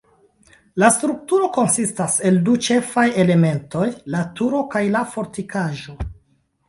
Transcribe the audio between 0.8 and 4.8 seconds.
La strukturo konsistas el du ĉefaj elementoj: la turo